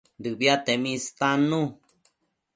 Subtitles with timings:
[0.23, 1.61] Dëbiatemi istannu